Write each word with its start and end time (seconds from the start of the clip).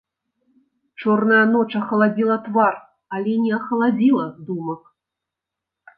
Чорная 1.01 1.41
ноч 1.53 1.67
ахаладзіла 1.81 2.37
твар, 2.47 2.75
але 3.19 3.37
не 3.45 3.51
ахаладзіла 3.61 4.25
думак. 4.49 4.81